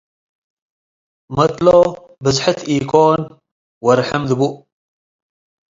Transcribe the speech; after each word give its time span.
መትሎ 1.35 1.67
ብዝሕት 2.23 2.59
ኢኮን 2.75 3.21
ወርሕም 3.85 4.23
ድቡእ፣ 4.29 4.55